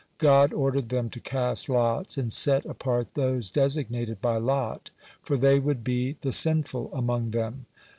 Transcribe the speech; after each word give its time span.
God 0.17 0.51
ordered 0.51 0.89
them 0.89 1.11
to 1.11 1.19
cast 1.19 1.69
lots 1.69 2.17
and 2.17 2.33
set 2.33 2.65
apart 2.65 3.09
those 3.13 3.51
designated 3.51 4.19
by 4.19 4.37
lot, 4.37 4.89
for 5.21 5.37
they 5.37 5.59
would 5.59 5.83
be 5.83 6.13
the 6.21 6.31
sinful 6.31 6.89
among 6.91 7.29
them. 7.29 7.67